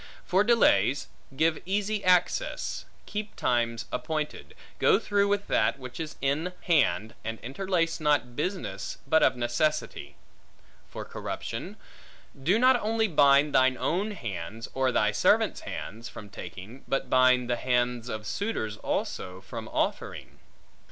For 0.25 0.43
delays: 0.43 1.09
give 1.37 1.61
easy 1.63 2.03
access; 2.03 2.85
keep 3.05 3.35
times 3.35 3.85
appointed; 3.91 4.55
go 4.79 4.97
through 4.97 5.27
with 5.27 5.45
that 5.45 5.77
which 5.77 5.99
is 5.99 6.15
in 6.21 6.53
hand, 6.61 7.13
and 7.23 7.37
interlace 7.41 7.99
not 7.99 8.35
business, 8.35 8.97
but 9.05 9.21
of 9.21 9.35
necessity. 9.35 10.15
For 10.87 11.05
corruption: 11.05 11.77
do 12.41 12.57
not 12.57 12.81
only 12.81 13.07
bind 13.07 13.53
thine 13.53 13.77
own 13.77 14.09
hands, 14.09 14.67
or 14.73 14.91
thy 14.91 15.11
servants' 15.11 15.61
hands, 15.69 16.09
from 16.09 16.29
taking, 16.29 16.83
but 16.87 17.07
bind 17.07 17.47
the 17.47 17.55
hands 17.57 18.09
of 18.09 18.25
suitors 18.25 18.77
also, 18.77 19.39
from 19.41 19.67
offering. 19.67 20.39